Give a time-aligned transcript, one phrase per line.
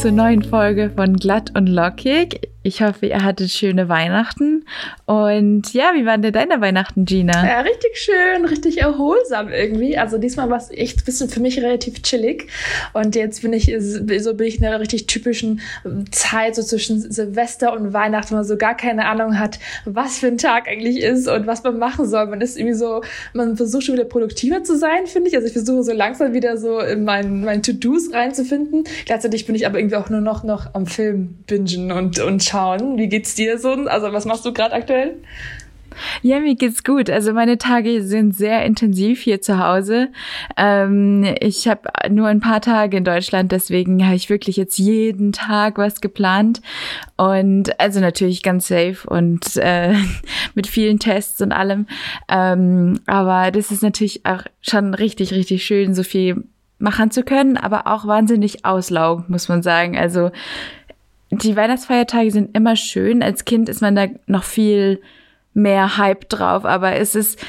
[0.00, 2.48] Zur neuen Folge von Glatt und Lockig.
[2.62, 4.59] Ich hoffe, ihr hattet schöne Weihnachten.
[5.06, 7.46] Und ja, wie waren denn deine Weihnachten, Gina?
[7.46, 9.98] Ja, richtig schön, richtig erholsam irgendwie.
[9.98, 12.48] Also diesmal war es echt ein bisschen für mich relativ chillig.
[12.92, 15.60] Und jetzt bin ich so bin ich in einer richtig typischen
[16.10, 20.28] Zeit, so zwischen Silvester und Weihnachten, wo man so gar keine Ahnung hat, was für
[20.28, 22.26] ein Tag eigentlich ist und was man machen soll.
[22.26, 23.02] Man ist irgendwie so,
[23.34, 25.34] man versucht schon wieder produktiver zu sein, finde ich.
[25.34, 28.84] Also ich versuche so langsam wieder so in meinen, meinen To-Dos reinzufinden.
[29.06, 32.98] Gleichzeitig bin ich aber irgendwie auch nur noch, noch am Film bingen und, und schauen.
[32.98, 33.70] Wie geht's dir so?
[33.70, 35.16] Also was machst du gerade aktuell?
[36.22, 37.10] Ja, mir geht's gut.
[37.10, 40.08] Also meine Tage sind sehr intensiv hier zu Hause.
[40.56, 45.32] Ähm, ich habe nur ein paar Tage in Deutschland, deswegen habe ich wirklich jetzt jeden
[45.32, 46.60] Tag was geplant.
[47.16, 49.94] Und also natürlich ganz safe und äh,
[50.54, 51.86] mit vielen Tests und allem.
[52.28, 56.44] Ähm, aber das ist natürlich auch schon richtig, richtig schön, so viel
[56.78, 59.98] machen zu können, aber auch wahnsinnig auslaugend, muss man sagen.
[59.98, 60.30] Also
[61.30, 63.22] die Weihnachtsfeiertage sind immer schön.
[63.22, 65.00] Als Kind ist man da noch viel
[65.54, 67.44] mehr Hype drauf, aber es ist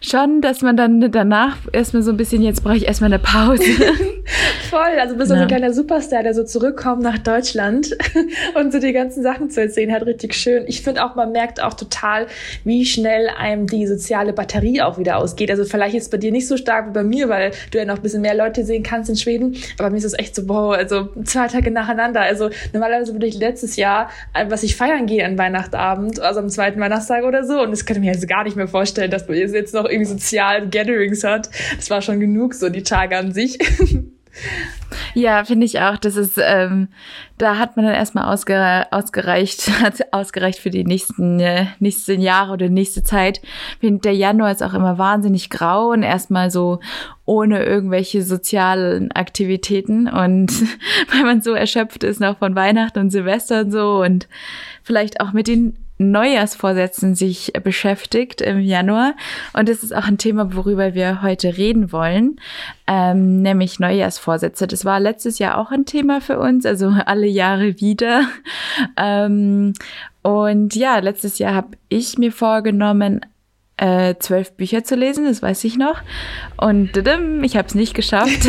[0.00, 3.64] schon, dass man dann danach erstmal so ein bisschen, jetzt brauche ich erstmal eine Pause.
[4.70, 5.40] Voll, also bist du ja.
[5.40, 7.96] so ein kleiner Superstar, der so zurückkommt nach Deutschland
[8.54, 10.64] und so die ganzen Sachen zu erzählen, halt richtig schön.
[10.66, 12.26] Ich finde auch, man merkt auch total,
[12.64, 15.50] wie schnell einem die soziale Batterie auch wieder ausgeht.
[15.50, 17.84] Also vielleicht ist es bei dir nicht so stark wie bei mir, weil du ja
[17.84, 20.48] noch ein bisschen mehr Leute sehen kannst in Schweden, aber mir ist es echt so,
[20.48, 22.20] wow, also zwei Tage nacheinander.
[22.20, 26.48] Also normalerweise würde ich letztes Jahr, äh, was ich feiern gehe an Weihnachtsabend, also am
[26.48, 29.36] zweiten Weihnachtstag oder so, und das könnte mir jetzt gar nicht mehr vorstellen, dass man
[29.36, 31.50] jetzt noch irgendwie sozialen Gatherings hat.
[31.76, 33.58] Das war schon genug, so die Tage an sich.
[35.14, 35.96] Ja, finde ich auch.
[35.96, 36.88] Das ist, ähm,
[37.38, 39.70] da hat man dann erstmal ausge, ausgereicht,
[40.10, 43.40] ausgereicht für die nächsten, äh, nächsten Jahre oder nächste Zeit.
[43.82, 46.80] Der Januar ist auch immer wahnsinnig grau und erstmal so
[47.24, 50.52] ohne irgendwelche sozialen Aktivitäten und
[51.12, 54.28] weil man so erschöpft ist noch von Weihnachten und Silvester und so und
[54.82, 59.14] vielleicht auch mit den Neujahrsvorsätzen sich beschäftigt im Januar.
[59.52, 62.40] Und das ist auch ein Thema, worüber wir heute reden wollen,
[62.86, 64.66] ähm, nämlich Neujahrsvorsätze.
[64.66, 68.28] Das war letztes Jahr auch ein Thema für uns, also alle Jahre wieder.
[68.96, 69.72] Ähm,
[70.22, 73.20] und ja, letztes Jahr habe ich mir vorgenommen,
[73.78, 76.00] äh, zwölf Bücher zu lesen, das weiß ich noch.
[76.56, 78.48] Und ich habe es nicht geschafft.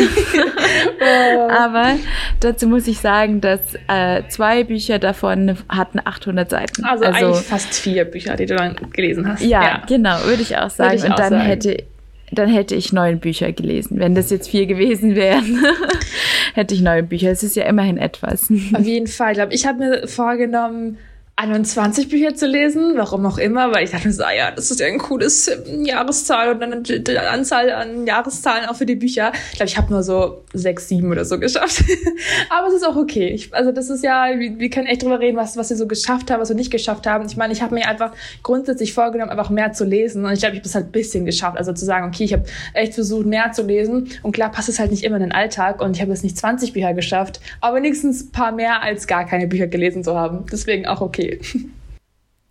[1.50, 1.96] Aber
[2.40, 6.84] dazu muss ich sagen, dass äh, zwei Bücher davon hatten 800 Seiten.
[6.84, 9.42] Also, also eigentlich fast vier Bücher, die du dann gelesen hast.
[9.42, 9.82] Ja, ja.
[9.86, 10.96] genau, würde ich auch sagen.
[10.96, 11.40] Ich Und dann sagen.
[11.40, 11.84] hätte
[12.30, 13.98] dann hätte ich neun Bücher gelesen.
[13.98, 15.64] Wenn das jetzt vier gewesen wären,
[16.54, 17.30] hätte ich neun Bücher.
[17.30, 18.50] Es ist ja immerhin etwas.
[18.74, 19.32] Auf jeden Fall.
[19.32, 20.98] Ich glaube, ich habe mir vorgenommen,
[21.38, 24.88] 21 Bücher zu lesen, warum auch immer, weil ich dachte ah ja, das ist ja
[24.88, 29.30] ein cooles ähm, Jahreszahl und dann die Anzahl an Jahreszahlen auch für die Bücher.
[29.52, 31.84] Ich glaube, ich habe nur so sechs, sieben oder so geschafft.
[32.50, 33.28] Aber es ist auch okay.
[33.28, 35.86] Ich, also das ist ja, wir, wir, können echt drüber reden, was, was wir so
[35.86, 37.24] geschafft haben, was wir nicht geschafft haben.
[37.26, 38.10] Ich meine, ich habe mir einfach
[38.42, 41.24] grundsätzlich vorgenommen, einfach mehr zu lesen und ich glaube, ich habe es halt ein bisschen
[41.24, 41.56] geschafft.
[41.56, 44.80] Also zu sagen, okay, ich habe echt versucht, mehr zu lesen und klar passt es
[44.80, 47.76] halt nicht immer in den Alltag und ich habe jetzt nicht 20 Bücher geschafft, aber
[47.76, 50.44] wenigstens ein paar mehr als gar keine Bücher gelesen zu haben.
[50.50, 51.27] Deswegen auch okay.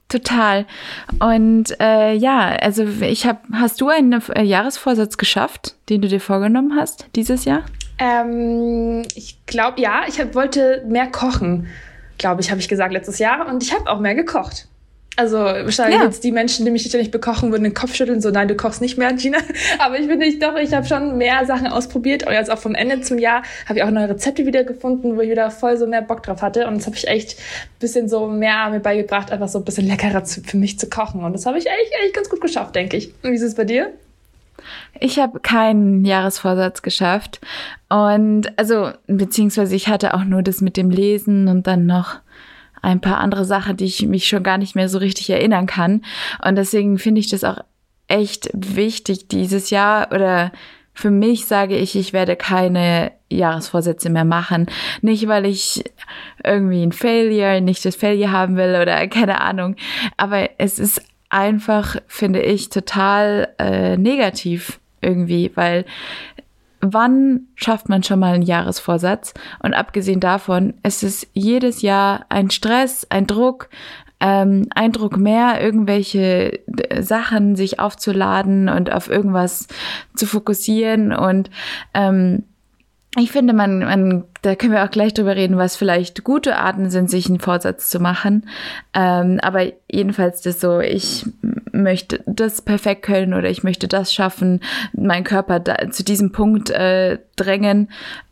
[0.09, 0.65] Total.
[1.19, 6.21] Und äh, ja, also ich habe, hast du einen äh, Jahresvorsatz geschafft, den du dir
[6.21, 7.65] vorgenommen hast dieses Jahr?
[7.99, 11.67] Ähm, ich glaube, ja, ich hab, wollte mehr kochen,
[12.17, 13.47] glaube ich, habe ich gesagt letztes Jahr.
[13.47, 14.67] Und ich habe auch mehr gekocht.
[15.19, 16.05] Also wahrscheinlich ja.
[16.05, 18.81] jetzt die Menschen, die mich ständig bekochen, würden den Kopf schütteln, so nein, du kochst
[18.81, 19.39] nicht mehr, Gina.
[19.79, 22.27] Aber ich finde ich doch, ich habe schon mehr Sachen ausprobiert.
[22.27, 25.21] Und jetzt auch vom Ende zum Jahr habe ich auch neue Rezepte wieder gefunden, wo
[25.21, 26.67] ich wieder voll so mehr Bock drauf hatte.
[26.67, 29.87] Und das habe ich echt ein bisschen so mehr mir beigebracht, einfach so ein bisschen
[29.87, 31.23] leckerer zu, für mich zu kochen.
[31.23, 33.07] Und das habe ich echt, echt ganz gut geschafft, denke ich.
[33.23, 33.91] Und wie ist es bei dir?
[34.99, 37.41] Ich habe keinen Jahresvorsatz geschafft.
[37.89, 42.19] Und also, beziehungsweise ich hatte auch nur das mit dem Lesen und dann noch
[42.87, 46.03] ein paar andere Sachen, die ich mich schon gar nicht mehr so richtig erinnern kann.
[46.43, 47.59] Und deswegen finde ich das auch
[48.07, 50.53] echt wichtig dieses Jahr oder
[50.93, 54.67] für mich sage ich, ich werde keine Jahresvorsätze mehr machen.
[55.01, 55.83] Nicht, weil ich
[56.43, 59.75] irgendwie ein Failure, nicht das Failure haben will oder keine Ahnung.
[60.15, 65.83] Aber es ist einfach, finde ich, total äh, negativ irgendwie, weil
[66.81, 69.33] wann schafft man schon mal einen Jahresvorsatz?
[69.59, 73.69] Und abgesehen davon, es ist jedes Jahr ein Stress, ein Druck,
[74.19, 76.59] ähm, Eindruck mehr, irgendwelche
[76.89, 79.67] äh, Sachen sich aufzuladen und auf irgendwas
[80.15, 81.51] zu fokussieren und
[81.93, 82.43] ähm,
[83.19, 86.89] ich finde, man, man, da können wir auch gleich drüber reden, was vielleicht gute Arten
[86.89, 88.47] sind, sich einen Vorsatz zu machen.
[88.93, 91.25] Ähm, aber jedenfalls das so, ich
[91.83, 94.61] möchte das perfekt können oder ich möchte das schaffen,
[94.93, 97.89] meinen Körper da, zu diesem Punkt äh, drängen.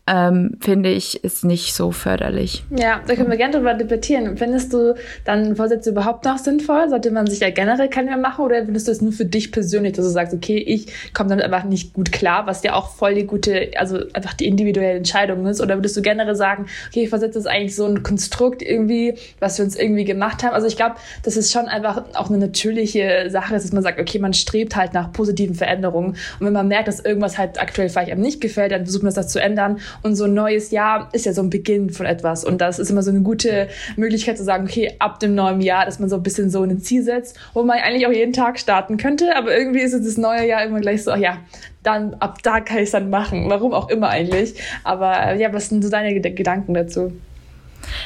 [0.08, 2.64] Ähm, finde ich, ist nicht so förderlich.
[2.70, 4.38] Ja, da können wir gerne drüber debattieren.
[4.38, 4.94] Findest du
[5.24, 6.90] dann Vorsätze überhaupt noch sinnvoll?
[6.90, 9.52] Sollte man sich ja generell keine mehr machen oder findest du es nur für dich
[9.52, 12.90] persönlich, dass du sagst, okay, ich komme damit einfach nicht gut klar, was ja auch
[12.90, 15.60] voll die gute, also einfach die individuelle Entscheidung ist?
[15.60, 19.66] Oder würdest du generell sagen, okay, Vorsätze ist eigentlich so ein Konstrukt irgendwie, was wir
[19.66, 20.54] uns irgendwie gemacht haben?
[20.54, 24.20] Also ich glaube, das ist schon einfach auch eine natürliche Sache, dass man sagt, okay,
[24.20, 26.12] man strebt halt nach positiven Veränderungen.
[26.40, 29.12] Und wenn man merkt, dass irgendwas halt aktuell vielleicht einem nicht gefällt, dann versucht man
[29.12, 32.46] das zu ändern und so ein neues Jahr ist ja so ein Beginn von etwas.
[32.46, 35.86] Und das ist immer so eine gute Möglichkeit zu sagen, okay, ab dem neuen Jahr,
[35.86, 38.60] dass man so ein bisschen so ein Ziel setzt, wo man eigentlich auch jeden Tag
[38.60, 39.36] starten könnte.
[39.36, 41.38] Aber irgendwie ist es das neue Jahr immer gleich so, ach ja,
[41.84, 43.50] dann ab da kann ich es dann machen.
[43.50, 44.56] Warum auch immer eigentlich.
[44.84, 47.12] Aber äh, ja, was sind so deine Gedanken dazu?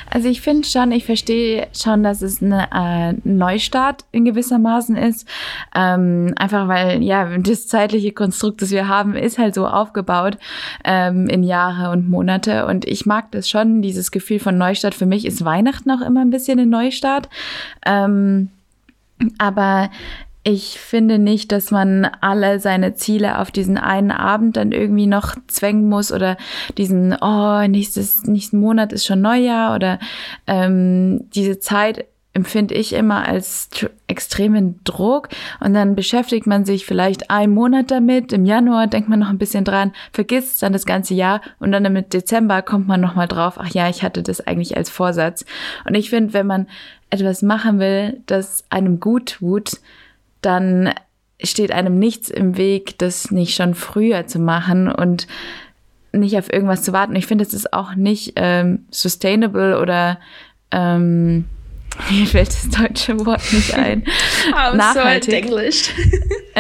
[0.10, 5.28] Also ich finde schon, ich verstehe schon, dass es ein äh, Neustart in gewissermaßen ist.
[5.76, 10.38] Ähm, einfach weil, ja, das zeitliche Konstrukt, das wir haben, ist halt so aufgebaut
[10.84, 12.66] ähm, in Jahre und Monate.
[12.66, 14.96] Und ich mag das schon, dieses Gefühl von Neustart.
[14.96, 17.30] Für mich ist Weihnachten auch immer ein bisschen ein Neustart.
[17.86, 18.50] Ähm,
[19.38, 19.90] aber
[20.44, 25.36] ich finde nicht, dass man alle seine Ziele auf diesen einen Abend dann irgendwie noch
[25.48, 26.38] zwängen muss oder
[26.78, 30.00] diesen, oh, nächstes, nächsten Monat ist schon Neujahr oder
[30.48, 33.70] ähm, diese Zeit empfinde ich immer als
[34.08, 39.20] extremen Druck und dann beschäftigt man sich vielleicht einen Monat damit, im Januar denkt man
[39.20, 43.02] noch ein bisschen dran, vergisst dann das ganze Jahr und dann im Dezember kommt man
[43.02, 45.44] nochmal drauf, ach ja, ich hatte das eigentlich als Vorsatz.
[45.86, 46.68] Und ich finde, wenn man
[47.10, 49.80] etwas machen will, das einem gut tut,
[50.42, 50.94] dann
[51.42, 55.28] steht einem nichts im Weg, das nicht schon früher zu machen und
[56.12, 57.16] nicht auf irgendwas zu warten.
[57.16, 60.20] Ich finde, es ist auch nicht ähm, sustainable oder
[60.72, 61.46] ähm,
[62.10, 64.04] mir fällt das deutsche Wort nicht ein.
[64.54, 65.46] I'm nachhaltig.
[65.46, 65.90] So Englisch.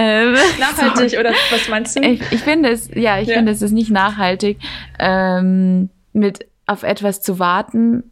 [0.01, 1.19] Ähm, nachhaltig sorry.
[1.19, 2.01] oder was meinst du?
[2.01, 3.35] Ich, ich finde es, ja, ich ja.
[3.35, 4.57] finde es ist nicht nachhaltig,
[4.97, 8.03] ähm, mit auf etwas zu warten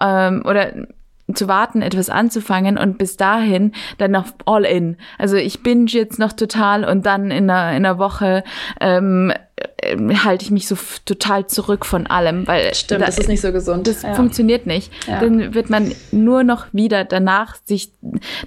[0.00, 0.86] ähm, oder
[1.32, 4.96] zu warten, etwas anzufangen und bis dahin dann noch all in.
[5.18, 8.44] Also ich binge jetzt noch total und dann in einer, in einer Woche
[8.80, 9.32] ähm,
[9.76, 13.40] äh, halte ich mich so total zurück von allem, weil stimmt, da, das ist nicht
[13.40, 13.86] so gesund.
[13.86, 14.14] Das ja.
[14.14, 14.92] funktioniert nicht.
[15.06, 15.20] Ja.
[15.20, 17.92] Dann wird man nur noch wieder danach sich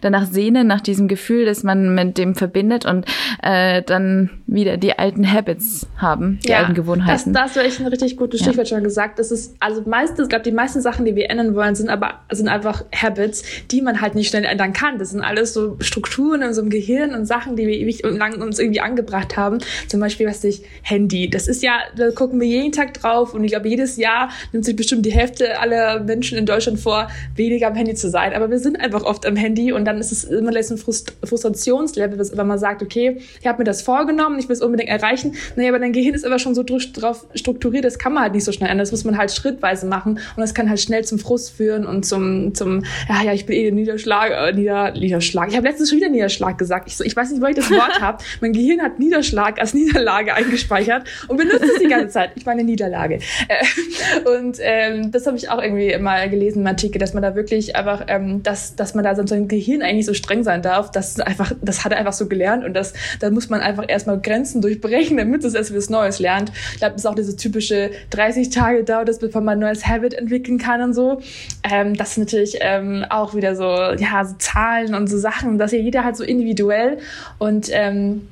[0.02, 3.06] danach sehnen nach diesem Gefühl, das man mit dem verbindet und
[3.42, 7.34] äh, dann wieder die alten Habits haben, die ja, alten Gewohnheiten.
[7.34, 9.20] Das, das war echt ein richtig gutes Stichwort schon gesagt.
[9.20, 12.22] Das ist also meistens, ich glaube, die meisten Sachen, die wir ändern wollen, sind aber
[12.32, 15.00] sind einfach Habits, die man halt nicht schnell ändern kann.
[15.00, 18.42] Das sind alles so Strukturen in einem Gehirn und Sachen, die wir ewig und lang
[18.42, 19.60] uns irgendwie angebracht haben.
[19.88, 21.07] Zum Beispiel, was sich Handy.
[21.30, 24.66] Das ist ja, da gucken wir jeden Tag drauf und ich glaube, jedes Jahr nimmt
[24.66, 28.34] sich bestimmt die Hälfte aller Menschen in Deutschland vor, weniger am Handy zu sein.
[28.34, 30.78] Aber wir sind einfach oft am Handy und dann ist es immer gleich so ein
[30.78, 34.90] Frust Frustrationslevel, wenn man sagt, okay, ich habe mir das vorgenommen, ich will es unbedingt
[34.90, 35.36] erreichen.
[35.56, 38.44] Naja, aber dein Gehirn ist aber schon so drauf strukturiert, das kann man halt nicht
[38.44, 38.84] so schnell ändern.
[38.84, 42.06] Das muss man halt schrittweise machen und das kann halt schnell zum Frust führen und
[42.06, 45.50] zum, zum ja, ja, ich bin eh Niederschlag, äh, Nieder, Niederschlag.
[45.50, 46.88] Ich habe letztens schon wieder Niederschlag gesagt.
[46.88, 48.24] Ich, so, ich weiß nicht, wo ich das Wort habe.
[48.42, 50.97] Mein Gehirn hat Niederschlag als Niederlage eingespeichert
[51.28, 52.32] und benutzt es die ganze Zeit.
[52.36, 53.20] Ich meine Niederlage.
[53.48, 57.36] Äh, und ähm, das habe ich auch irgendwie mal gelesen im Artikel, dass man da
[57.36, 60.92] wirklich einfach, ähm, dass, dass man da so ein Gehirn eigentlich so streng sein darf.
[60.92, 64.20] Das einfach, das hat er einfach so gelernt und das, da muss man einfach erstmal
[64.20, 66.52] Grenzen durchbrechen, damit es erst was Neues lernt.
[66.74, 69.88] Ich glaube, das ist auch diese typische 30 Tage dauert es, bevor man ein neues
[69.88, 71.22] Habit entwickeln kann und so.
[71.70, 75.72] Ähm, das ist natürlich ähm, auch wieder so, ja, so Zahlen und so Sachen, dass
[75.72, 76.98] ja jeder halt so individuell
[77.38, 78.28] und ähm,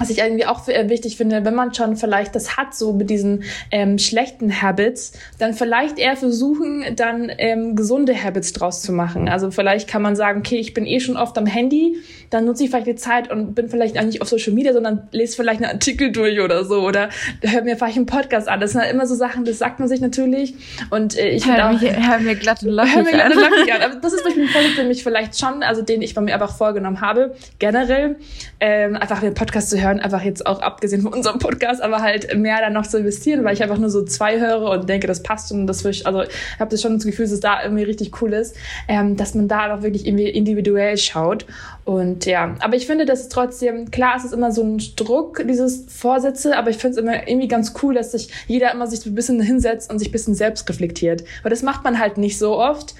[0.00, 3.10] was ich irgendwie auch äh, wichtig finde, wenn man schon vielleicht das hat, so mit
[3.10, 9.28] diesen ähm, schlechten Habits, dann vielleicht eher versuchen, dann ähm, gesunde Habits draus zu machen.
[9.28, 11.98] Also vielleicht kann man sagen, okay, ich bin eh schon oft am Handy,
[12.30, 15.08] dann nutze ich vielleicht die Zeit und bin vielleicht auch nicht auf Social Media, sondern
[15.12, 17.10] lese vielleicht einen Artikel durch oder so oder
[17.42, 18.60] hör mir vielleicht einen Podcast an.
[18.60, 20.54] Das sind halt immer so Sachen, das sagt man sich natürlich.
[20.88, 23.74] Und äh, ich hör, mich, hör mir glatt und lockig hör mir glatt und lockig
[23.74, 23.82] an.
[23.90, 26.56] Aber das ist ein Punkt, den mich vielleicht schon, also den ich bei mir einfach
[26.56, 28.16] vorgenommen habe, generell
[28.60, 32.00] ähm, einfach den Podcast zu hören hören, einfach jetzt auch abgesehen von unserem Podcast, aber
[32.00, 35.06] halt mehr dann noch zu investieren, weil ich einfach nur so zwei höre und denke,
[35.06, 37.62] das passt und das ich, also ich habe das schon das Gefühl, dass es da
[37.62, 38.56] irgendwie richtig cool ist,
[38.88, 41.46] ähm, dass man da auch wirklich irgendwie individuell schaut.
[41.84, 45.42] Und ja, aber ich finde, dass es trotzdem, klar, es ist immer so ein Druck,
[45.46, 49.04] dieses Vorsätze, aber ich finde es immer irgendwie ganz cool, dass sich jeder immer sich
[49.06, 51.24] ein bisschen hinsetzt und sich ein bisschen selbst reflektiert.
[51.42, 52.94] Weil das macht man halt nicht so oft.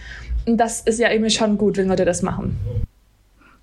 [0.46, 2.58] Und das ist ja irgendwie schon gut, wenn Leute das machen.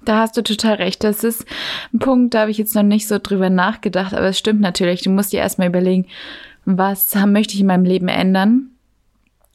[0.08, 1.04] Da hast du total recht.
[1.04, 1.46] Das ist
[1.94, 5.02] ein Punkt, da habe ich jetzt noch nicht so drüber nachgedacht, aber es stimmt natürlich.
[5.02, 6.06] Du musst dir erstmal überlegen,
[6.64, 8.70] was möchte ich in meinem Leben ändern?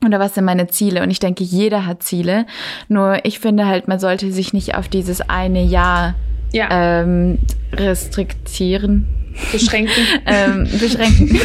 [0.04, 1.02] Oder was sind meine Ziele?
[1.02, 2.44] Und ich denke, jeder hat Ziele.
[2.88, 6.16] Nur ich finde halt, man sollte sich nicht auf dieses eine Jahr
[6.52, 6.68] ja.
[6.70, 7.38] ähm,
[7.72, 9.06] restriktieren
[9.52, 10.04] beschränken.
[10.26, 11.40] ähm, beschränken.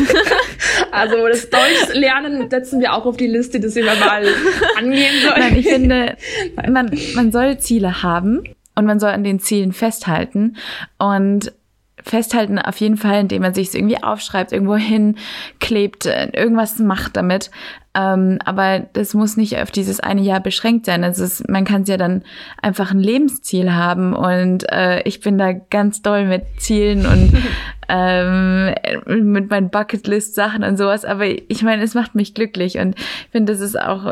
[0.91, 4.25] also das Deutsch lernen setzen wir auch auf die Liste, dass wir mal
[4.77, 5.39] angehen sollen.
[5.39, 6.17] Nein, ich finde,
[6.69, 8.43] man, man soll Ziele haben
[8.77, 10.55] und man soll an den Zielen festhalten.
[10.99, 11.51] Und
[12.03, 17.17] festhalten auf jeden Fall, indem man sich es irgendwie aufschreibt, irgendwo hinklebt, äh, irgendwas macht
[17.17, 17.49] damit.
[17.95, 21.03] Ähm, aber das muss nicht auf dieses eine Jahr beschränkt sein.
[21.03, 22.23] Also es, man kann es ja dann
[22.61, 27.33] einfach ein Lebensziel haben und äh, ich bin da ganz doll mit Zielen und
[27.89, 31.03] ähm, mit meinen Bucketlist-Sachen und sowas.
[31.03, 34.11] Aber ich meine, es macht mich glücklich und ich finde, das ist auch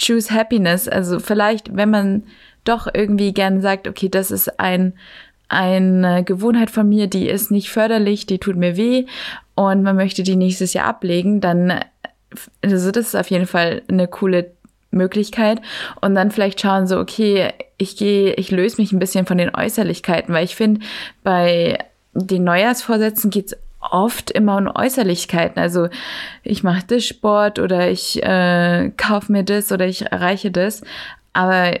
[0.00, 0.88] Choose Happiness.
[0.88, 2.22] Also vielleicht, wenn man
[2.68, 4.94] doch irgendwie gern sagt, okay, das ist ein
[5.50, 9.06] eine Gewohnheit von mir, die ist nicht förderlich, die tut mir weh
[9.54, 11.80] und man möchte die nächstes Jahr ablegen, dann
[12.62, 14.50] also das ist auf jeden Fall eine coole
[14.90, 15.62] Möglichkeit.
[16.02, 19.54] Und dann vielleicht schauen so okay ich gehe ich löse mich ein bisschen von den
[19.54, 20.80] Äußerlichkeiten weil ich finde
[21.22, 21.78] bei
[22.12, 25.60] den Neujahrsvorsätzen geht's oft immer um Äußerlichkeiten.
[25.60, 25.88] Also
[26.42, 30.82] ich mache das Sport oder ich äh, kaufe mir das oder ich erreiche das.
[31.32, 31.78] Aber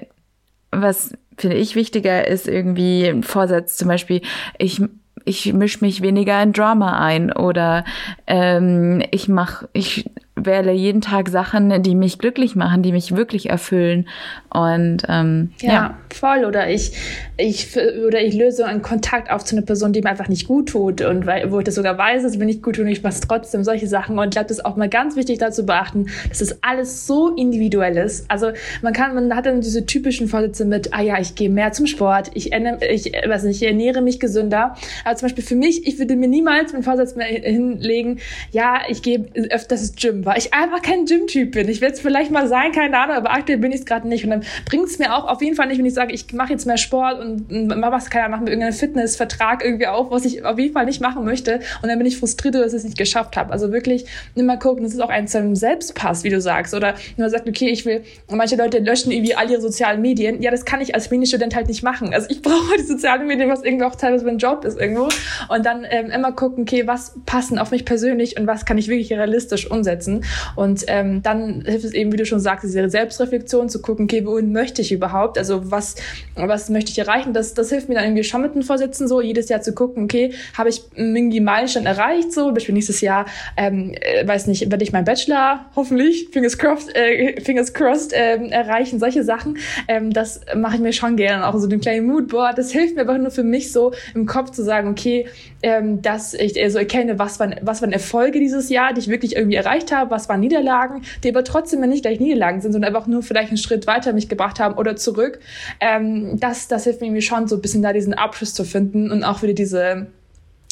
[0.70, 4.22] was finde ich wichtiger ist irgendwie ein Vorsatz zum Beispiel
[4.58, 4.82] ich
[5.24, 7.84] ich mische mich weniger in Drama ein oder
[8.26, 10.10] ähm, ich mache ich
[10.44, 14.08] wähle jeden Tag Sachen, die mich glücklich machen, die mich wirklich erfüllen.
[14.50, 16.44] Und ähm, ja, ja, voll.
[16.44, 16.92] Oder ich,
[17.36, 17.76] ich
[18.06, 21.00] oder ich löse einen Kontakt auf zu einer Person, die mir einfach nicht gut tut
[21.02, 23.02] und weil, wo ich das sogar weiß, dass es mir nicht gut tut und ich
[23.02, 24.18] mache trotzdem solche Sachen.
[24.18, 27.34] Und ich glaube, das ist auch mal ganz wichtig dazu beachten, dass das alles so
[27.34, 28.30] individuell ist.
[28.30, 28.50] Also
[28.82, 31.86] man kann, man hat dann diese typischen Vorsätze mit, ah ja, ich gehe mehr zum
[31.86, 34.74] Sport, ich, ich, weiß nicht, ich ernähre mich gesünder.
[35.04, 38.18] Aber zum Beispiel für mich, ich würde mir niemals einen Vorsatz mehr hinlegen,
[38.52, 41.68] ja, ich gehe öfters ins Gym weil ich einfach kein Gym-Typ bin.
[41.68, 44.24] Ich werde es vielleicht mal sein, keine Ahnung, aber aktuell bin ich es gerade nicht.
[44.24, 46.52] Und dann bringt es mir auch auf jeden Fall nicht, wenn ich sage, ich mache
[46.52, 50.10] jetzt mehr Sport und, und mach was, keine Ahnung, mache mir irgendeinen Fitnessvertrag irgendwie auf,
[50.10, 51.60] was ich auf jeden Fall nicht machen möchte.
[51.82, 53.52] Und dann bin ich frustriert, dass ich es nicht geschafft habe.
[53.52, 54.04] Also wirklich
[54.34, 56.74] immer gucken, dass es auch ein zum Selbstpass, wie du sagst.
[56.74, 60.42] Oder wenn man sagt, okay, ich will, manche Leute löschen irgendwie all ihre sozialen Medien.
[60.42, 62.12] Ja, das kann ich als Medienstudent halt nicht machen.
[62.12, 65.08] Also ich brauche die sozialen Medien, was irgendwie auch teilweise mein Job ist irgendwo.
[65.48, 68.88] Und dann ähm, immer gucken, okay, was passen auf mich persönlich und was kann ich
[68.88, 70.17] wirklich realistisch umsetzen.
[70.56, 74.24] Und ähm, dann hilft es eben, wie du schon sagst, diese Selbstreflexion zu gucken, okay,
[74.24, 75.38] wohin möchte ich überhaupt?
[75.38, 75.96] Also was,
[76.34, 77.32] was möchte ich erreichen?
[77.32, 80.04] Das, das hilft mir dann irgendwie schon mit den Vorsätzen so, jedes Jahr zu gucken,
[80.04, 82.32] okay, habe ich irgendwie Meilenstein erreicht?
[82.32, 86.94] So, Beispiel nächstes Jahr, ähm, äh, weiß nicht, werde ich meinen Bachelor hoffentlich, fingers crossed,
[86.94, 89.58] äh, fingers crossed äh, erreichen, solche Sachen.
[89.86, 91.46] Ähm, das mache ich mir schon gerne.
[91.46, 92.58] Auch so den kleinen Moodboard.
[92.58, 95.26] Das hilft mir einfach nur für mich so im Kopf zu sagen, okay,
[95.62, 99.36] ähm, dass ich so erkenne, was waren, was waren Erfolge dieses Jahr, die ich wirklich
[99.36, 103.06] irgendwie erreicht habe, was waren Niederlagen, die aber trotzdem nicht gleich Niederlagen sind, sondern einfach
[103.06, 105.40] nur vielleicht einen Schritt weiter mich gebracht haben oder zurück.
[105.80, 109.24] Ähm, das, das hilft mir schon so ein bisschen da diesen Abschluss zu finden und
[109.24, 110.06] auch wieder diese,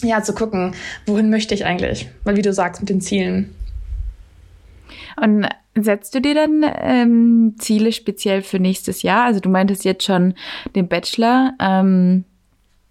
[0.03, 0.75] ja, zu gucken,
[1.07, 2.09] wohin möchte ich eigentlich?
[2.25, 3.55] Weil wie du sagst, mit den Zielen.
[5.21, 9.25] Und setzt du dir dann ähm, Ziele speziell für nächstes Jahr?
[9.25, 10.35] Also du meintest jetzt schon
[10.75, 12.25] den Bachelor, ähm,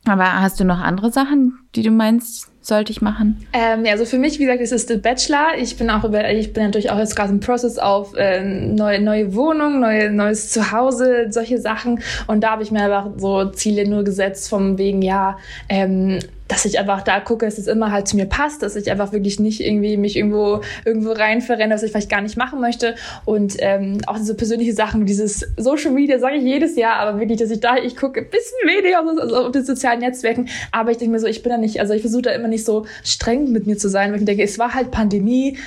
[0.05, 3.45] aber hast du noch andere Sachen, die du meinst, sollte ich machen?
[3.53, 5.57] Ähm, ja, also für mich, wie gesagt, es ist der Bachelor.
[5.59, 8.99] Ich bin auch über, ich bin natürlich auch jetzt gerade im Prozess auf äh, neue,
[9.01, 12.01] neue Wohnung, neue, neues Zuhause, solche Sachen.
[12.27, 15.37] Und da habe ich mir einfach so Ziele nur gesetzt vom wegen, ja,
[15.69, 18.91] ähm, dass ich einfach da gucke, dass es immer halt zu mir passt, dass ich
[18.91, 22.61] einfach wirklich nicht irgendwie mich irgendwo irgendwo rein verrenne, was ich vielleicht gar nicht machen
[22.61, 22.95] möchte.
[23.25, 27.39] Und ähm, auch diese persönliche Sachen, dieses Social Media sage ich jedes Jahr, aber wirklich,
[27.39, 30.91] dass ich da ich gucke ein bisschen weniger auf, also auf den sozialen Netzwerken, aber
[30.91, 32.85] ich denke mir so, ich bin da nicht, also ich versuche da immer nicht so
[33.03, 35.57] streng mit mir zu sein, weil ich denke, es war halt Pandemie,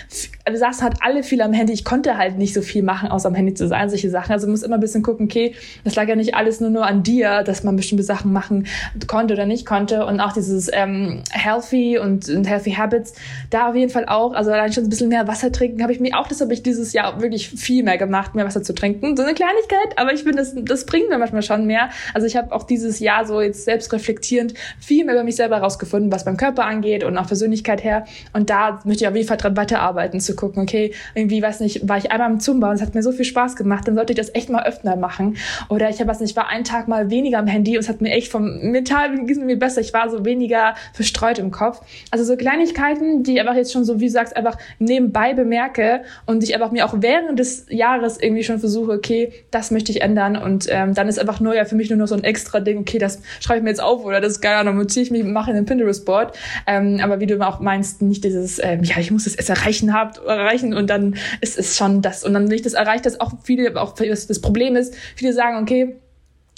[0.49, 3.28] wir saßen halt alle viel am Handy, ich konnte halt nicht so viel machen, außer
[3.28, 5.54] am Handy zu sein, solche Sachen, also muss immer ein bisschen gucken, okay,
[5.85, 8.66] das lag ja nicht alles nur nur an dir, dass man bestimmte Sachen machen
[9.06, 10.06] konnte oder nicht konnte.
[10.06, 13.14] Und auch dieses ähm, Healthy und, und Healthy Habits,
[13.50, 16.00] da auf jeden Fall auch, also allein schon ein bisschen mehr Wasser trinken, habe ich
[16.00, 19.16] mir auch, das habe ich dieses Jahr wirklich viel mehr gemacht, mehr Wasser zu trinken.
[19.16, 21.90] So eine Kleinigkeit, aber ich finde, das, das bringt mir manchmal schon mehr.
[22.14, 25.56] Also ich habe auch dieses Jahr so jetzt selbst reflektierend viel mehr über mich selber
[25.56, 28.04] herausgefunden, was beim Körper angeht und auch Persönlichkeit her.
[28.32, 31.88] Und da möchte ich auf jeden Fall dran weiterarbeiten, zu gucken, okay, irgendwie, weiß nicht,
[31.88, 34.12] war ich einmal im Zumba und es hat mir so viel Spaß gemacht, dann sollte
[34.12, 35.37] ich das echt mal öfter machen.
[35.68, 38.00] Oder ich habe, was nicht, war einen Tag mal weniger am Handy und es hat
[38.00, 39.80] mir echt vom Mental ging es mir besser.
[39.80, 40.58] Ich war so weniger
[40.93, 41.81] verstreut im Kopf.
[42.11, 46.03] Also so Kleinigkeiten, die ich einfach jetzt schon so, wie du sagst, einfach nebenbei bemerke
[46.27, 50.03] und ich einfach mir auch während des Jahres irgendwie schon versuche, okay, das möchte ich
[50.03, 52.79] ändern und ähm, dann ist einfach ja für mich nur noch so ein extra Ding,
[52.79, 55.50] okay, das schreibe ich mir jetzt auf oder das geil, dann motiviere ich mich, mache
[55.50, 56.37] einen Pinterest-Board.
[56.67, 59.95] Ähm, aber wie du auch meinst, nicht dieses, ähm, ja, ich muss das erst erreichen,
[59.95, 63.21] habt, erreichen und dann ist es schon das und dann, wenn ich das erreicht, das
[63.21, 65.97] auch viele, auch das Problem ist, viele sagen, okay,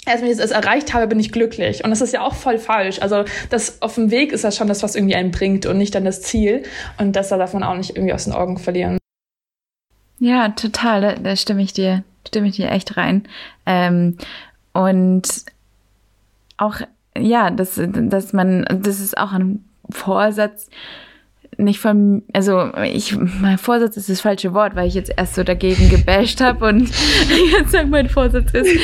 [0.05, 1.83] wenn ich das erreicht habe, bin ich glücklich.
[1.83, 3.01] Und das ist ja auch voll falsch.
[3.01, 5.93] Also das auf dem Weg ist das schon das, was irgendwie einen bringt und nicht
[5.93, 6.63] dann das Ziel.
[6.97, 8.97] Und das darf man auch nicht irgendwie aus den Augen verlieren.
[10.19, 11.01] Ja, total.
[11.01, 13.27] Da, da stimme ich dir, stimme ich dir echt rein.
[13.65, 14.17] Ähm,
[14.73, 15.27] und
[16.57, 16.77] auch,
[17.17, 20.69] ja, dass, dass man, das ist auch ein Vorsatz,
[21.57, 25.43] nicht von, also ich, mein Vorsatz ist das falsche Wort, weil ich jetzt erst so
[25.43, 26.89] dagegen gebasht habe und
[27.59, 28.79] jetzt sag mein Vorsatz ist.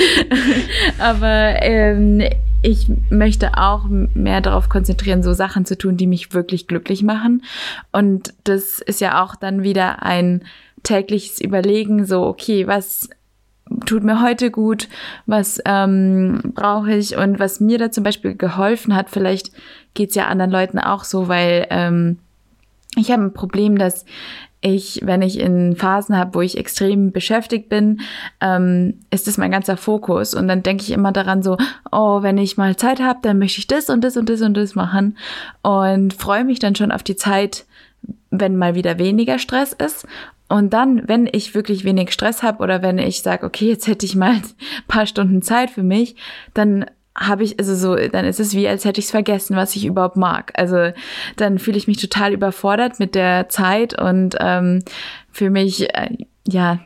[1.00, 2.22] Aber ähm,
[2.62, 7.44] ich möchte auch mehr darauf konzentrieren, so Sachen zu tun, die mich wirklich glücklich machen.
[7.92, 10.44] Und das ist ja auch dann wieder ein
[10.84, 13.10] tägliches Überlegen, so, okay, was
[13.86, 14.88] tut mir heute gut,
[15.26, 19.52] was ähm, brauche ich und was mir da zum Beispiel geholfen hat, vielleicht
[19.94, 22.20] geht's ja anderen Leuten auch so, weil ähm,
[22.98, 24.06] ich habe ein Problem, dass
[24.60, 28.02] ich, wenn ich in Phasen habe, wo ich extrem beschäftigt bin,
[28.42, 30.34] ähm, ist das mein ganzer Fokus.
[30.34, 31.58] Und dann denke ich immer daran so,
[31.92, 34.56] oh, wenn ich mal Zeit habe, dann möchte ich das und das und das und
[34.56, 35.18] das machen.
[35.62, 37.66] Und freue mich dann schon auf die Zeit,
[38.32, 40.08] wenn mal wieder weniger Stress ist.
[40.50, 44.06] Und dann, wenn ich wirklich wenig Stress habe oder wenn ich sage, okay, jetzt hätte
[44.06, 44.44] ich mal ein
[44.88, 46.16] paar Stunden Zeit für mich,
[46.54, 46.86] dann
[47.18, 49.86] habe ich, also so, dann ist es wie, als hätte ich es vergessen, was ich
[49.86, 50.54] überhaupt mag.
[50.56, 50.92] Also
[51.36, 54.84] dann fühle ich mich total überfordert mit der Zeit und ähm,
[55.32, 56.10] für mich, äh,
[56.48, 56.80] ja,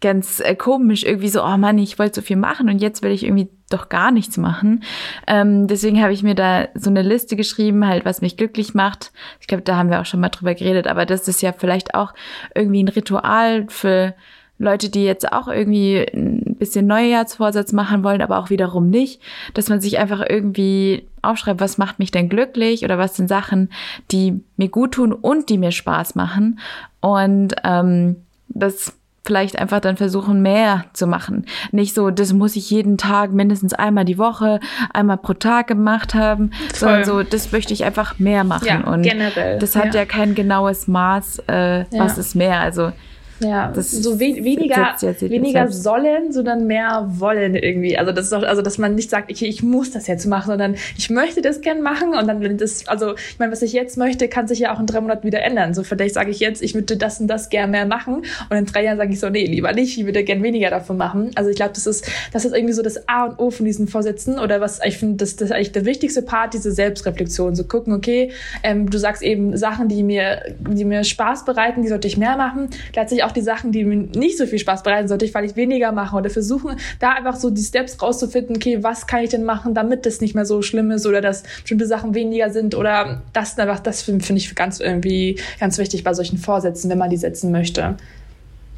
[0.00, 3.10] ganz äh, komisch, irgendwie so, oh Mann, ich wollte so viel machen und jetzt will
[3.10, 4.82] ich irgendwie doch gar nichts machen.
[5.26, 9.12] Ähm, deswegen habe ich mir da so eine Liste geschrieben, halt, was mich glücklich macht.
[9.40, 11.94] Ich glaube, da haben wir auch schon mal drüber geredet, aber das ist ja vielleicht
[11.94, 12.12] auch
[12.54, 14.14] irgendwie ein Ritual für
[14.58, 19.20] Leute, die jetzt auch irgendwie ein bisschen Neujahrsvorsatz machen wollen, aber auch wiederum nicht,
[19.54, 23.70] dass man sich einfach irgendwie aufschreibt, was macht mich denn glücklich oder was sind Sachen,
[24.10, 26.58] die mir gut tun und die mir Spaß machen.
[27.00, 28.16] Und ähm,
[28.48, 28.94] das
[29.26, 31.46] vielleicht einfach dann versuchen, mehr zu machen.
[31.72, 34.60] Nicht so, das muss ich jeden Tag mindestens einmal die Woche,
[34.94, 36.78] einmal pro Tag gemacht haben, Voll.
[36.78, 38.66] sondern so, das möchte ich einfach mehr machen.
[38.66, 39.58] Ja, und generell.
[39.58, 40.02] das hat ja.
[40.02, 42.20] ja kein genaues Maß, äh, was ja.
[42.20, 42.60] ist mehr.
[42.60, 42.92] Also
[43.40, 47.98] ja, das so we weniger, weniger sollen, sondern mehr wollen irgendwie.
[47.98, 50.48] Also das ist auch, also dass man nicht sagt, okay, ich muss das jetzt machen,
[50.48, 53.72] sondern ich möchte das gern machen und dann wenn das, also ich meine, was ich
[53.72, 55.74] jetzt möchte, kann sich ja auch in drei Monaten wieder ändern.
[55.74, 58.64] So vielleicht sage ich jetzt, ich würde das und das gern mehr machen und in
[58.64, 61.30] drei Jahren sage ich so, nee, lieber nicht, ich würde gern weniger davon machen.
[61.34, 63.86] Also ich glaube, das ist, das ist irgendwie so das A und O von diesen
[63.86, 67.54] Vorsätzen oder was ich finde, das, das ist eigentlich der wichtigste Part, diese Selbstreflexion.
[67.54, 71.88] So gucken, okay, ähm, du sagst eben Sachen, die mir, die mir Spaß bereiten, die
[71.88, 72.70] sollte ich mehr machen.
[72.94, 75.92] Letztlich auch die Sachen, die mir nicht so viel Spaß bereiten, sollte ich vielleicht weniger
[75.92, 79.74] machen oder versuchen, da einfach so die Steps rauszufinden, okay, was kann ich denn machen,
[79.74, 83.58] damit das nicht mehr so schlimm ist oder dass bestimmte Sachen weniger sind oder das
[83.58, 87.16] einfach, das finde find ich ganz irgendwie ganz wichtig bei solchen Vorsätzen, wenn man die
[87.16, 87.96] setzen möchte.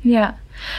[0.03, 0.37] Ja,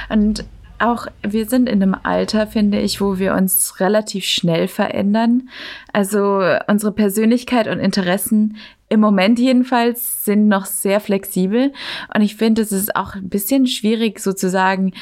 [0.10, 0.45] und
[0.79, 5.49] auch wir sind in einem Alter, finde ich, wo wir uns relativ schnell verändern.
[5.93, 8.57] Also unsere Persönlichkeit und Interessen
[8.89, 11.71] im Moment jedenfalls sind noch sehr flexibel.
[12.13, 14.93] Und ich finde, es ist auch ein bisschen schwierig sozusagen,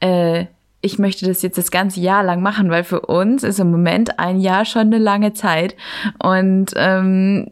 [0.00, 0.46] äh,
[0.84, 4.18] ich möchte das jetzt das ganze Jahr lang machen, weil für uns ist im Moment
[4.18, 5.74] ein Jahr schon eine lange Zeit.
[6.22, 7.46] Und ähm,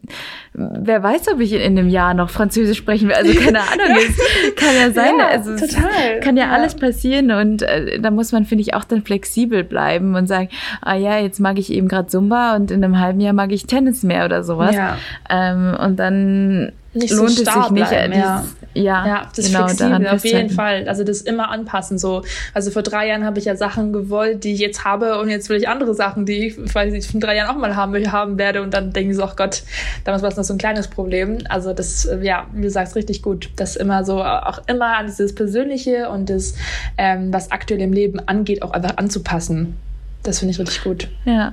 [0.53, 3.15] wer weiß, ob ich in einem Jahr noch Französisch sprechen will.
[3.15, 5.15] Also keine Ahnung, es kann ja sein.
[5.19, 6.21] Ja, also total.
[6.21, 7.31] kann ja, ja, alles passieren.
[7.31, 10.51] Und äh, da muss man, finde ich, auch dann flexibel bleiben und sagen,
[10.83, 13.67] ah ja, jetzt mag ich eben gerade Zumba und in einem halben Jahr mag ich
[13.67, 14.75] Tennis mehr oder sowas.
[14.75, 14.99] Ja.
[15.31, 17.89] Ähm, und dann nicht lohnt so es sich nicht.
[17.89, 18.45] Bleiben, ja.
[18.75, 20.89] Ja, ja, das genau, flexibel, auf jeden Fall.
[20.89, 21.99] Also das immer anpassen.
[21.99, 22.23] So,
[22.55, 25.49] also vor drei Jahren habe ich ja Sachen gewollt, die ich jetzt habe, und jetzt
[25.49, 28.39] will ich andere Sachen, die ich, weiß ich, in drei Jahren auch mal haben, haben
[28.39, 28.63] werde.
[28.63, 29.63] Und dann denke ich so, ach Gott,
[30.05, 31.39] damals war es noch so ein kleines Problem.
[31.49, 33.51] Also das, ja, wie du sagst, richtig gut.
[33.57, 36.55] Das immer so, auch immer an dieses Persönliche und das,
[36.97, 39.77] ähm, was aktuell im Leben angeht, auch einfach anzupassen.
[40.23, 41.09] Das finde ich richtig gut.
[41.25, 41.53] Ja.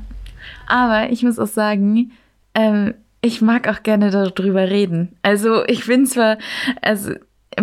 [0.67, 2.11] Aber ich muss auch sagen,
[2.53, 5.15] ähm, ich mag auch gerne darüber reden.
[5.21, 6.37] Also ich bin zwar,
[6.81, 7.11] also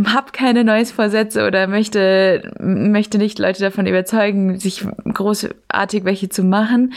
[0.05, 6.92] habe keine Neues-Vorsätze oder möchte, möchte nicht Leute davon überzeugen, sich großartig welche zu machen.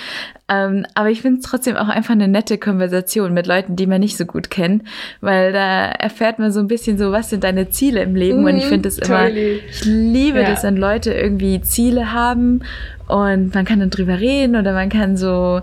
[0.50, 4.02] Ähm, aber ich finde es trotzdem auch einfach eine nette Konversation mit Leuten, die man
[4.02, 4.84] nicht so gut kennt,
[5.22, 8.42] weil da erfährt man so ein bisschen so, was sind deine Ziele im Leben?
[8.42, 10.50] Mm, und ich mhm, finde es immer, ich liebe ja.
[10.50, 12.64] das, wenn Leute irgendwie Ziele haben
[13.08, 15.62] und man kann dann drüber reden oder man kann so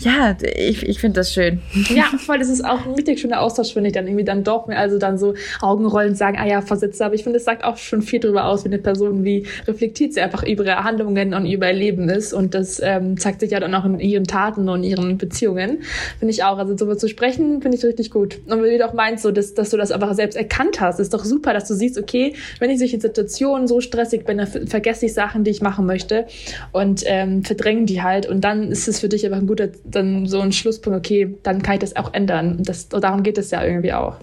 [0.00, 1.60] ja, ich, ich finde das schön.
[1.94, 4.68] Ja, voll, das ist auch ein richtig schöner Austausch, finde ich, dann irgendwie dann doch
[4.68, 8.02] also dann so Augenrollen sagen, ah ja, Vorsitzender, aber ich finde, es sagt auch schon
[8.02, 11.68] viel darüber aus, wie eine Person, wie reflektiert sie einfach über ihre Handlungen und über
[11.68, 14.84] ihr Leben ist und das ähm, zeigt sich ja dann auch in ihren Taten und
[14.84, 15.82] ihren Beziehungen,
[16.18, 18.38] finde ich auch, also darüber zu sprechen, finde ich richtig gut.
[18.46, 21.14] Und wie du auch meinst, so, dass, dass du das einfach selbst erkannt hast, ist
[21.14, 25.06] doch super, dass du siehst, okay, wenn ich solche Situationen so stressig bin, dann vergesse
[25.06, 26.26] ich Sachen, die ich machen möchte
[26.72, 30.26] und ähm, verdränge die halt und dann ist es für dich einfach ein guter dann
[30.26, 32.62] so ein Schlusspunkt, okay, dann kann ich das auch ändern.
[32.62, 34.16] Das, darum geht es ja irgendwie auch.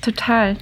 [0.00, 0.56] Total.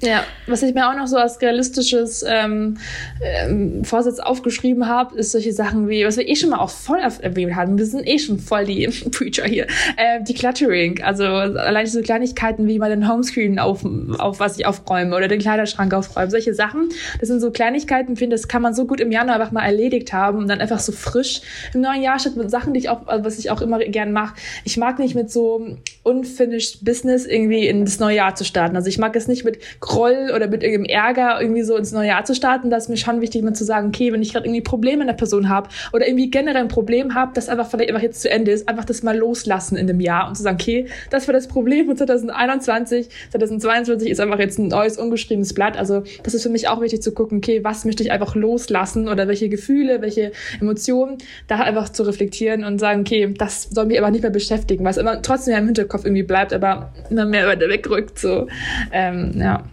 [0.00, 2.76] Ja, was ich mir auch noch so als realistisches ähm,
[3.20, 7.00] ähm, Vorsatz aufgeschrieben habe, ist solche Sachen wie, was wir eh schon mal auch voll
[7.00, 12.00] erwähnt haben, wir sind eh schon voll die Preacher hier, äh, Decluttering, also allein so
[12.00, 13.84] Kleinigkeiten wie mal den Homescreen auf,
[14.18, 18.36] auf was ich aufräume oder den Kleiderschrank aufräumen, solche Sachen, das sind so Kleinigkeiten, finde
[18.36, 20.92] das kann man so gut im Januar einfach mal erledigt haben und dann einfach so
[20.92, 21.40] frisch
[21.74, 24.36] im neuen Jahr statt mit Sachen, die ich auch, was ich auch immer gern mache.
[24.62, 28.88] Ich mag nicht mit so unfinished Business irgendwie in das neue Jahr zu starten, also
[28.88, 32.22] ich mag es nicht mit Groll oder mit irgendeinem Ärger irgendwie so ins neue Jahr
[32.24, 34.60] zu starten, da ist mir schon wichtig, mal zu sagen, okay, wenn ich gerade irgendwie
[34.60, 38.02] Probleme in der Person habe oder irgendwie generell ein Problem habe, das einfach vielleicht einfach
[38.02, 40.86] jetzt zu Ende ist, einfach das mal loslassen in dem Jahr und zu sagen, okay,
[41.10, 45.78] das war das Problem von 2021, 2022 ist einfach jetzt ein neues, ungeschriebenes Blatt.
[45.78, 49.08] Also das ist für mich auch wichtig zu gucken, okay, was möchte ich einfach loslassen
[49.08, 53.98] oder welche Gefühle, welche Emotionen, da einfach zu reflektieren und sagen, okay, das soll mich
[53.98, 57.48] aber nicht mehr beschäftigen, was immer trotzdem ja im Hinterkopf irgendwie bleibt, aber immer mehr
[57.58, 58.48] wegrückt, so,
[58.92, 59.64] ähm, ja.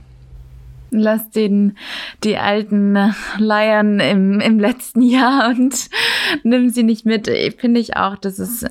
[0.99, 1.77] Lass den,
[2.23, 5.89] die alten Leiern im, im letzten Jahr und
[6.43, 7.29] nimm sie nicht mit.
[7.57, 8.65] Finde ich auch, das ist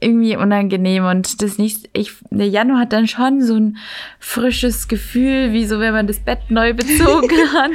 [0.00, 3.76] irgendwie unangenehm und das nicht, ich, der Januar hat dann schon so ein
[4.18, 7.70] frisches Gefühl, wie so, wenn man das Bett neu bezogen hat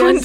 [0.00, 0.22] und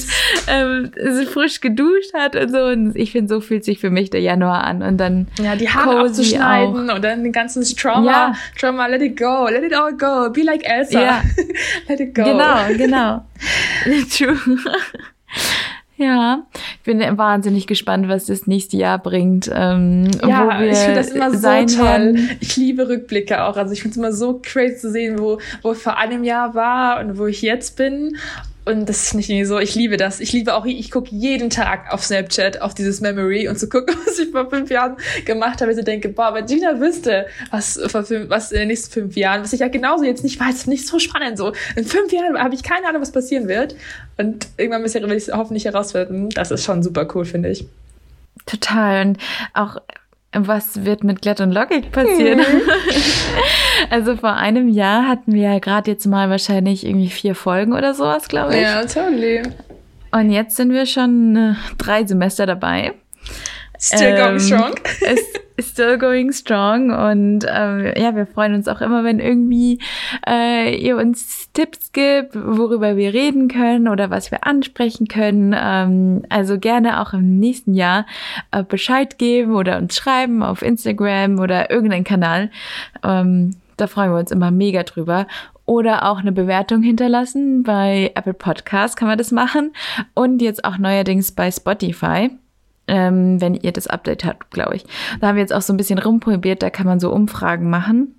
[0.47, 2.65] ähm, so frisch geduscht hat und so.
[2.65, 5.27] Und ich finde, so fühlt sich für mich der Januar an und dann.
[5.41, 8.33] Ja, die Haare abzuschneiden und dann den ganzen Trauma, ja.
[8.59, 11.01] Trauma, let it go, let it all go, be like Elsa.
[11.01, 11.21] Ja.
[11.87, 12.23] let it go.
[12.23, 13.25] Genau, genau.
[14.09, 14.37] True.
[16.03, 16.43] Ja,
[16.79, 19.49] ich bin wahnsinnig gespannt, was das nächste Jahr bringt.
[19.53, 21.85] Ähm, ja, ich finde das immer so toll.
[21.85, 22.29] Werden.
[22.41, 23.55] Ich liebe Rückblicke auch.
[23.55, 26.55] Also ich finde es immer so crazy zu sehen, wo, wo ich vor einem Jahr
[26.55, 28.17] war und wo ich jetzt bin.
[28.65, 30.21] Und das ist nicht irgendwie so, ich liebe das.
[30.21, 33.95] Ich liebe auch, ich gucke jeden Tag auf Snapchat auf dieses Memory und zu gucken,
[34.05, 34.95] was ich vor fünf Jahren
[35.25, 35.71] gemacht habe.
[35.71, 39.15] Ich so denke, boah, wenn Gina wüsste, was, vor fünf, was in den nächsten fünf
[39.17, 41.51] Jahren, was ich ja genauso jetzt nicht weiß, nicht so spannend so.
[41.75, 43.75] In fünf Jahren habe ich keine Ahnung, was passieren wird.
[44.17, 46.29] Und irgendwann werde ich es hoffentlich herausfinden.
[46.29, 47.65] Das ist schon super cool, finde ich.
[48.45, 49.05] Total.
[49.05, 49.17] Und
[49.53, 49.77] auch
[50.33, 52.39] was wird mit Glatt und Lockig passieren?
[52.39, 52.61] Mhm.
[53.89, 57.93] also vor einem Jahr hatten wir ja gerade jetzt mal wahrscheinlich irgendwie vier Folgen oder
[57.93, 58.61] sowas, glaube ich.
[58.61, 59.43] Ja, totally.
[60.11, 62.93] Und jetzt sind wir schon äh, drei Semester dabei.
[63.83, 64.73] Still going ähm, strong.
[65.59, 69.79] still going strong und ähm, ja, wir freuen uns auch immer, wenn irgendwie
[70.25, 75.53] äh, ihr uns Tipps gibt, worüber wir reden können oder was wir ansprechen können.
[75.57, 78.05] Ähm, also gerne auch im nächsten Jahr
[78.51, 82.51] äh, Bescheid geben oder uns schreiben auf Instagram oder irgendeinen Kanal.
[83.03, 85.27] Ähm, da freuen wir uns immer mega drüber
[85.65, 87.63] oder auch eine Bewertung hinterlassen.
[87.63, 89.73] Bei Apple Podcast kann man das machen
[90.13, 92.29] und jetzt auch neuerdings bei Spotify
[92.87, 94.85] ähm, wenn ihr das Update habt, glaube ich.
[95.19, 98.15] Da haben wir jetzt auch so ein bisschen rumprobiert, da kann man so Umfragen machen.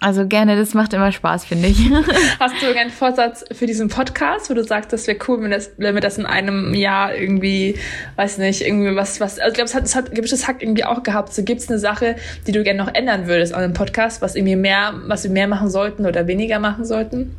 [0.00, 1.78] Also gerne, das macht immer Spaß, finde ich.
[2.40, 5.70] Hast du irgendeinen Vorsatz für diesen Podcast, wo du sagst, das wäre cool, wenn, das,
[5.76, 7.76] wenn wir das in einem Jahr irgendwie,
[8.16, 10.84] weiß nicht, irgendwie was, was, also ich glaube, es hat, es hat, es hat irgendwie
[10.84, 13.72] auch gehabt, so gibt es eine Sache, die du gerne noch ändern würdest an dem
[13.72, 17.36] Podcast, was irgendwie mehr, was wir mehr machen sollten oder weniger machen sollten?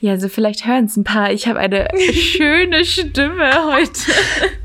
[0.00, 1.32] Ja, also vielleicht hören es ein paar.
[1.32, 4.12] Ich habe eine schöne Stimme heute.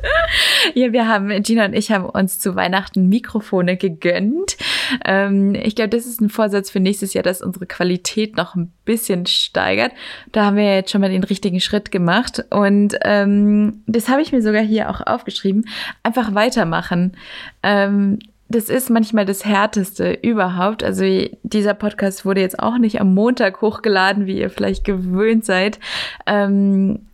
[0.73, 4.57] ja, wir haben, Gina und ich haben uns zu Weihnachten Mikrofone gegönnt.
[5.05, 8.71] Ähm, ich glaube, das ist ein Vorsatz für nächstes Jahr, dass unsere Qualität noch ein
[8.85, 9.91] bisschen steigert.
[10.31, 12.43] Da haben wir jetzt schon mal den richtigen Schritt gemacht.
[12.49, 15.65] Und ähm, das habe ich mir sogar hier auch aufgeschrieben.
[16.03, 17.17] Einfach weitermachen.
[17.63, 20.83] Ähm, das ist manchmal das Härteste überhaupt.
[20.83, 21.03] Also
[21.43, 25.79] dieser Podcast wurde jetzt auch nicht am Montag hochgeladen, wie ihr vielleicht gewöhnt seid.
[26.25, 27.07] Ähm,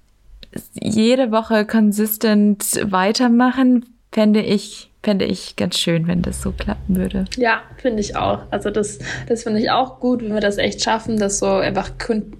[0.73, 7.23] jede Woche konsistent weitermachen, fände ich fände ich ganz schön, wenn das so klappen würde.
[7.37, 8.41] Ja, finde ich auch.
[8.51, 11.91] Also das, das finde ich auch gut, wenn wir das echt schaffen, das so einfach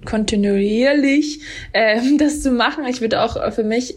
[0.04, 1.40] kontinuierlich
[1.72, 2.84] ähm, das zu machen.
[2.86, 3.96] Ich würde auch für mich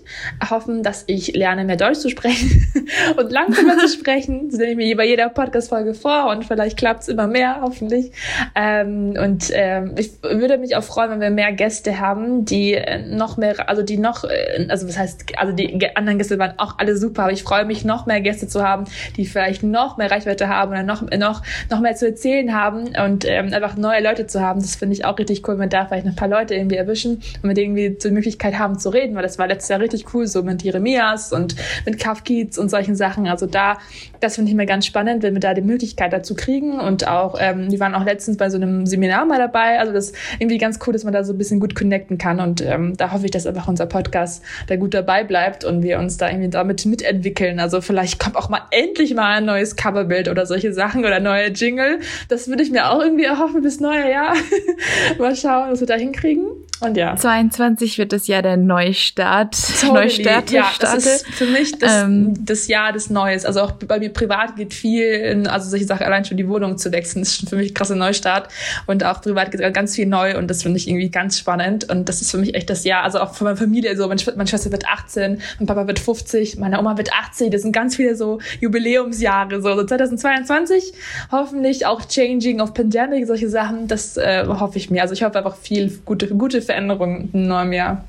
[0.49, 2.65] hoffen, dass ich lerne, mehr Deutsch zu sprechen
[3.17, 4.49] und langsamer zu sprechen.
[4.49, 8.13] Das nehme ich mir bei jeder Podcast-Folge vor und vielleicht klappt es immer mehr, hoffentlich.
[8.56, 13.36] Ähm, und ähm, ich würde mich auch freuen, wenn wir mehr Gäste haben, die noch
[13.36, 16.95] mehr, also die noch, äh, also was heißt, also die anderen Gäste waren auch alle
[16.95, 18.86] super, aber ich freue mich noch mehr Gäste zu zu haben,
[19.18, 23.26] die vielleicht noch mehr Reichweite haben oder noch, noch, noch mehr zu erzählen haben und
[23.26, 24.62] ähm, einfach neue Leute zu haben.
[24.62, 27.44] Das finde ich auch richtig cool, wenn da vielleicht ein paar Leute irgendwie erwischen und
[27.44, 30.28] mit denen irgendwie die Möglichkeit haben zu reden, weil das war letztes Jahr richtig cool,
[30.28, 33.28] so mit Jeremias und mit Kafkiz und solchen Sachen.
[33.28, 33.78] Also da,
[34.20, 37.36] das finde ich mir ganz spannend, wenn wir da die Möglichkeit dazu kriegen und auch,
[37.39, 39.80] ähm, die waren auch letztens bei so einem Seminar mal dabei.
[39.80, 42.39] Also das ist irgendwie ganz cool, dass man da so ein bisschen gut connecten kann
[42.39, 46.00] und ähm, da hoffe ich, dass einfach unser Podcast da gut dabei bleibt und wir
[46.00, 47.60] uns da irgendwie damit mitentwickeln.
[47.60, 51.50] Also vielleicht kommt auch mal endlich mal ein neues Coverbild oder solche Sachen oder neue
[51.50, 52.00] Jingle.
[52.30, 54.36] Das würde ich mir auch irgendwie erhoffen bis neue Jahr.
[55.20, 56.48] mal schauen, was wir da hinkriegen.
[56.84, 57.16] Und ja.
[57.16, 59.56] 22 wird das Jahr der Neustart.
[59.80, 60.24] Totally.
[60.24, 60.52] Neustart.
[60.52, 63.46] Ja, das ist für mich das, ähm, das Jahr des Neues.
[63.46, 66.78] Also auch bei mir privat geht viel, in, also solche Sachen, allein schon die Wohnung
[66.78, 68.50] zu wechseln, ist schon für mich ein krasser Neustart.
[68.86, 71.90] Und auch privat geht ganz viel neu und das finde ich irgendwie ganz spannend.
[71.90, 74.48] Und das ist für mich echt das Jahr, also auch für meine Familie so, meine
[74.48, 77.50] Schwester wird 18, mein Papa wird 50, meine Oma wird 80.
[77.50, 79.62] Das sind ganz viele so Jubiläumsjahre.
[79.62, 80.93] So, so 2022
[81.32, 85.02] hoffentlich auch Changing of Pandemic, solche Sachen, das äh, hoffe ich mir.
[85.02, 88.04] Also ich hoffe einfach viel gute, gute Veränderungen im neuen Jahr.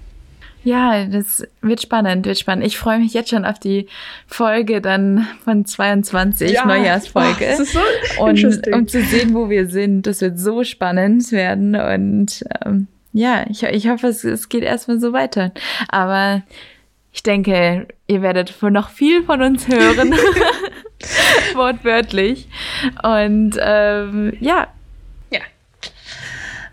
[0.65, 2.67] Ja, das wird spannend, wird spannend.
[2.67, 3.87] Ich freue mich jetzt schon auf die
[4.27, 6.65] Folge dann von 22, ja.
[6.65, 7.45] Neujahrsfolge.
[7.45, 7.81] Oh, das ist so
[8.23, 10.07] und um zu sehen, wo wir sind.
[10.07, 11.77] Das wird so spannend werden.
[11.77, 15.53] Und ähm, ja, ich, ich hoffe, es, es geht erstmal so weiter.
[15.89, 16.43] Aber
[17.13, 20.13] ich denke, ihr werdet wohl noch viel von uns hören.
[21.55, 22.49] Wortwörtlich.
[23.03, 24.69] Und ähm, ja,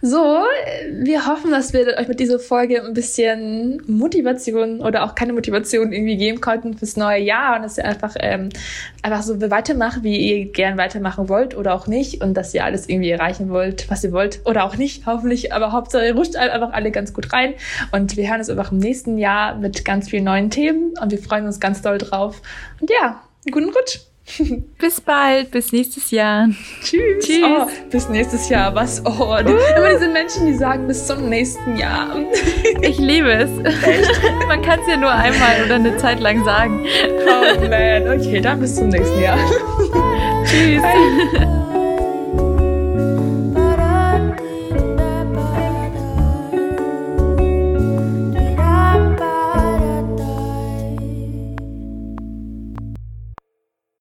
[0.01, 0.43] so,
[0.89, 5.91] wir hoffen, dass wir euch mit dieser Folge ein bisschen Motivation oder auch keine Motivation
[5.91, 8.49] irgendwie geben konnten fürs neue Jahr und dass ihr einfach, ähm,
[9.03, 12.89] einfach so weitermacht, wie ihr gern weitermachen wollt oder auch nicht und dass ihr alles
[12.89, 15.53] irgendwie erreichen wollt, was ihr wollt oder auch nicht, hoffentlich.
[15.53, 17.53] Aber Hauptsache, ihr ruscht einfach alle ganz gut rein
[17.91, 21.19] und wir hören uns einfach im nächsten Jahr mit ganz vielen neuen Themen und wir
[21.19, 22.41] freuen uns ganz doll drauf.
[22.79, 24.10] Und ja, guten Rutsch!
[24.79, 26.49] bis bald, bis nächstes Jahr.
[26.81, 27.25] Tschüss.
[27.25, 27.43] Tschüss.
[27.43, 28.73] Oh, bis nächstes Jahr.
[28.75, 29.03] Was?
[29.05, 29.57] Oh, die, uh.
[29.77, 32.15] immer diese Menschen, die sagen bis zum nächsten Jahr.
[32.83, 33.49] Ich liebe es.
[33.83, 34.21] Echt?
[34.47, 36.83] Man kann es ja nur einmal oder eine Zeit lang sagen.
[37.27, 38.19] Oh man.
[38.19, 39.37] Okay, dann bis zum nächsten Jahr.
[40.45, 40.81] Tschüss.
[40.81, 41.57] Bye.